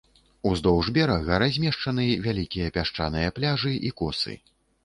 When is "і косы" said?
3.91-4.35